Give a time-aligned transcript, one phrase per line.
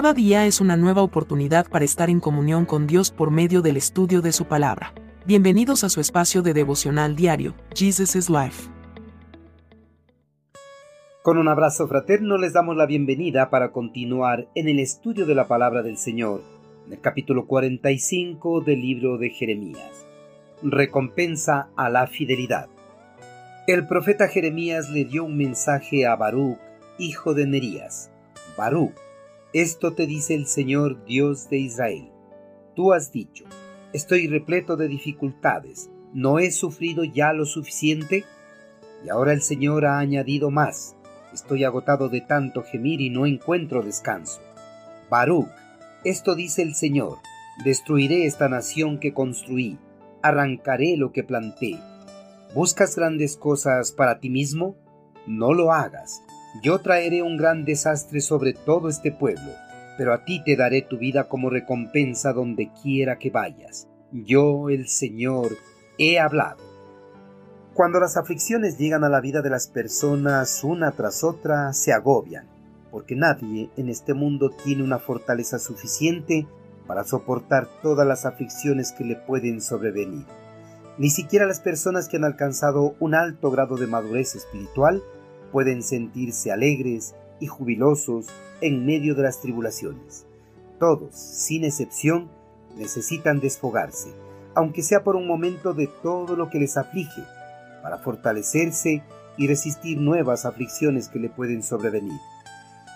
[0.00, 3.76] Cada día es una nueva oportunidad para estar en comunión con Dios por medio del
[3.76, 4.94] estudio de su palabra.
[5.26, 8.70] Bienvenidos a su espacio de devocional diario, Jesus is Life.
[11.22, 15.46] Con un abrazo fraterno les damos la bienvenida para continuar en el estudio de la
[15.46, 16.44] palabra del Señor,
[16.86, 20.06] en el capítulo 45 del libro de Jeremías.
[20.62, 22.70] Recompensa a la fidelidad.
[23.66, 26.56] El profeta Jeremías le dio un mensaje a Baruch,
[26.96, 28.10] hijo de Nerías.
[28.56, 28.94] Baruch,
[29.52, 32.08] esto te dice el Señor Dios de Israel.
[32.76, 33.44] Tú has dicho,
[33.92, 38.24] estoy repleto de dificultades, ¿no he sufrido ya lo suficiente?
[39.04, 40.94] Y ahora el Señor ha añadido más,
[41.32, 44.40] estoy agotado de tanto gemir y no encuentro descanso.
[45.10, 45.48] Baruch,
[46.04, 47.18] esto dice el Señor,
[47.64, 49.78] destruiré esta nación que construí,
[50.22, 51.76] arrancaré lo que planté.
[52.54, 54.76] ¿Buscas grandes cosas para ti mismo?
[55.26, 56.22] No lo hagas
[56.62, 59.52] yo traeré un gran desastre sobre todo este pueblo,
[59.96, 63.88] pero a ti te daré tu vida como recompensa donde quiera que vayas.
[64.12, 65.52] Yo, el Señor,
[65.98, 66.58] he hablado.
[67.74, 72.48] Cuando las aflicciones llegan a la vida de las personas una tras otra, se agobian,
[72.90, 76.48] porque nadie en este mundo tiene una fortaleza suficiente
[76.88, 80.26] para soportar todas las aflicciones que le pueden sobrevenir.
[80.98, 85.00] Ni siquiera las personas que han alcanzado un alto grado de madurez espiritual
[85.50, 88.26] pueden sentirse alegres y jubilosos
[88.60, 90.26] en medio de las tribulaciones.
[90.78, 92.30] Todos, sin excepción,
[92.76, 94.10] necesitan desfogarse,
[94.54, 97.22] aunque sea por un momento de todo lo que les aflige,
[97.82, 99.02] para fortalecerse
[99.36, 102.18] y resistir nuevas aflicciones que le pueden sobrevenir.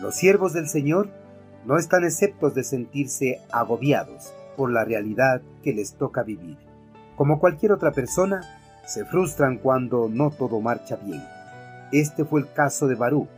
[0.00, 1.10] Los siervos del Señor
[1.66, 6.56] no están exceptos de sentirse agobiados por la realidad que les toca vivir.
[7.16, 8.42] Como cualquier otra persona,
[8.86, 11.22] se frustran cuando no todo marcha bien.
[11.92, 13.28] Este fue el caso de Baruch,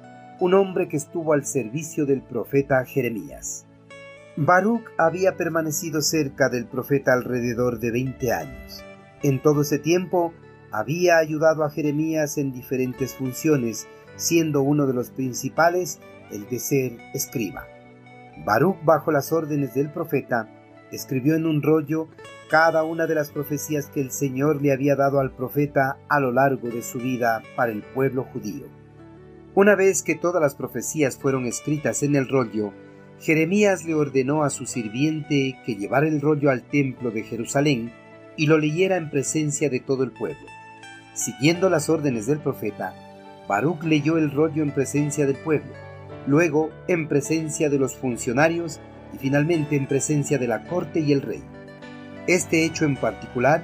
[0.41, 3.67] un hombre que estuvo al servicio del profeta Jeremías.
[4.37, 8.83] Baruch había permanecido cerca del profeta alrededor de 20 años.
[9.23, 10.33] En todo ese tiempo
[10.73, 16.01] había ayudado a Jeremías en diferentes funciones, siendo uno de los principales
[16.31, 17.67] el de ser escriba.
[18.45, 20.49] Baruch, bajo las órdenes del profeta,
[20.93, 22.09] escribió en un rollo
[22.49, 26.33] cada una de las profecías que el Señor le había dado al profeta a lo
[26.33, 28.67] largo de su vida para el pueblo judío.
[29.55, 32.73] Una vez que todas las profecías fueron escritas en el rollo,
[33.21, 37.93] Jeremías le ordenó a su sirviente que llevara el rollo al templo de Jerusalén
[38.37, 40.47] y lo leyera en presencia de todo el pueblo.
[41.15, 42.95] Siguiendo las órdenes del profeta,
[43.47, 45.73] Baruch leyó el rollo en presencia del pueblo,
[46.27, 48.81] luego en presencia de los funcionarios
[49.13, 51.43] y finalmente en presencia de la corte y el rey.
[52.27, 53.63] Este hecho en particular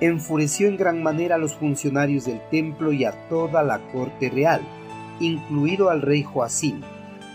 [0.00, 4.60] enfureció en gran manera a los funcionarios del templo y a toda la corte real,
[5.20, 6.82] incluido al rey Joacim,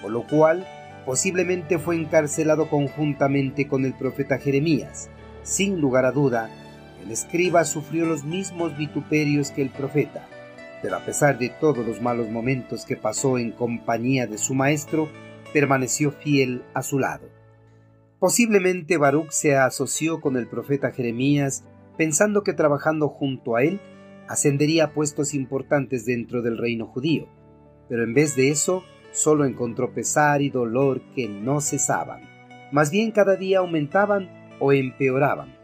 [0.02, 0.66] por lo cual
[1.06, 5.10] posiblemente fue encarcelado conjuntamente con el profeta Jeremías.
[5.44, 6.50] Sin lugar a duda,
[7.04, 10.28] el escriba sufrió los mismos vituperios que el profeta,
[10.82, 15.10] pero a pesar de todos los malos momentos que pasó en compañía de su maestro,
[15.54, 17.41] permaneció fiel a su lado.
[18.22, 21.64] Posiblemente Baruch se asoció con el profeta Jeremías
[21.98, 23.80] pensando que trabajando junto a él
[24.28, 27.28] ascendería a puestos importantes dentro del reino judío,
[27.90, 32.22] pero en vez de eso solo encontró pesar y dolor que no cesaban.
[32.72, 34.30] Más bien cada día aumentaban
[34.60, 35.58] o empeoraban.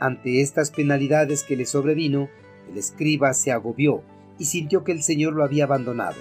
[0.00, 2.30] Ante estas penalidades que le sobrevino,
[2.70, 4.02] el escriba se agobió
[4.38, 6.16] y sintió que el Señor lo había abandonado.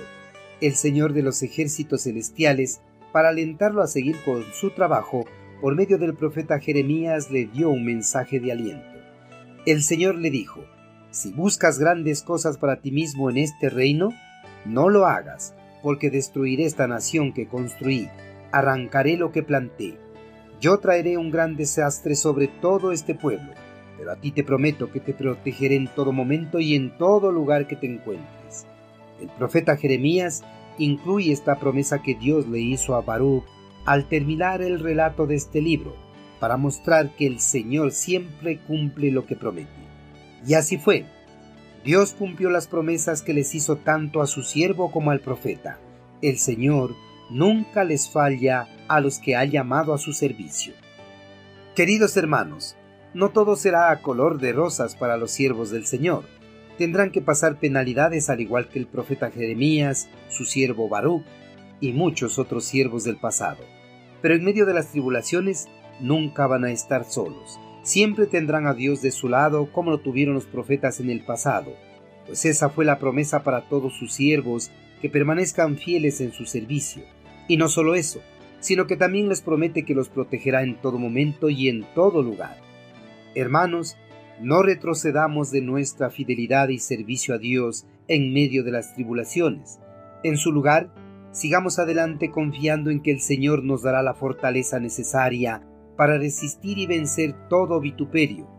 [0.60, 2.82] El Señor de los ejércitos celestiales,
[3.14, 5.24] para alentarlo a seguir con su trabajo,
[5.62, 8.98] por medio del profeta Jeremías le dio un mensaje de aliento.
[9.66, 10.64] El Señor le dijo,
[11.10, 14.10] si buscas grandes cosas para ti mismo en este reino,
[14.66, 18.08] no lo hagas, porque destruiré esta nación que construí,
[18.52, 19.98] arrancaré lo que planté.
[20.62, 23.52] Yo traeré un gran desastre sobre todo este pueblo,
[23.98, 27.68] pero a ti te prometo que te protegeré en todo momento y en todo lugar
[27.68, 28.68] que te encuentres.
[29.20, 30.44] El profeta Jeremías
[30.78, 33.44] incluye esta promesa que Dios le hizo a Baruch
[33.88, 35.96] al terminar el relato de este libro,
[36.42, 39.72] para mostrar que el Señor siempre cumple lo que promete.
[40.46, 41.06] Y así fue.
[41.86, 45.80] Dios cumplió las promesas que les hizo tanto a su siervo como al profeta.
[46.22, 46.96] El Señor
[47.30, 50.74] nunca les falla a los que ha llamado a su servicio.
[51.74, 52.76] Queridos hermanos,
[53.14, 56.26] no todo será a color de rosas para los siervos del Señor.
[56.78, 61.24] Tendrán que pasar penalidades al igual que el profeta Jeremías, su siervo Baruch
[61.80, 63.77] y muchos otros siervos del pasado.
[64.22, 65.68] Pero en medio de las tribulaciones
[66.00, 67.60] nunca van a estar solos.
[67.84, 71.74] Siempre tendrán a Dios de su lado como lo tuvieron los profetas en el pasado,
[72.26, 74.70] pues esa fue la promesa para todos sus siervos
[75.02, 77.04] que permanezcan fieles en su servicio.
[77.48, 78.22] Y no solo eso,
[78.60, 82.58] sino que también les promete que los protegerá en todo momento y en todo lugar.
[83.34, 83.98] Hermanos,
[84.42, 89.80] no retrocedamos de nuestra fidelidad y servicio a Dios en medio de las tribulaciones.
[90.24, 90.90] En su lugar,
[91.38, 95.62] sigamos adelante confiando en que el Señor nos dará la fortaleza necesaria
[95.96, 98.50] para resistir y vencer todo vituperio,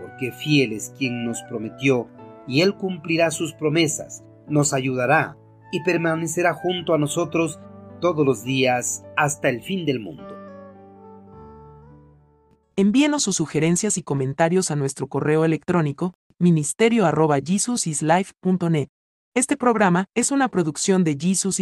[0.00, 2.08] porque fiel es quien nos prometió,
[2.48, 5.36] y Él cumplirá sus promesas, nos ayudará
[5.72, 7.60] y permanecerá junto a nosotros
[8.00, 10.24] todos los días hasta el fin del mundo.
[12.76, 18.88] Envíenos sus sugerencias y comentarios a nuestro correo electrónico ministerio.jesusislife.net.
[19.34, 21.60] Este programa es una producción de Jesus is